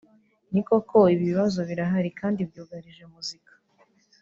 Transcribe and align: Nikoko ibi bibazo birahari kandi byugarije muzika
Nikoko 0.51 0.97
ibi 1.13 1.25
bibazo 1.31 1.59
birahari 1.69 2.09
kandi 2.19 2.39
byugarije 2.49 3.03
muzika 3.13 3.51